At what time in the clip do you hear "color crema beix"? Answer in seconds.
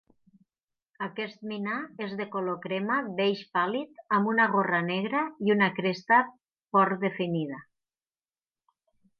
2.35-3.43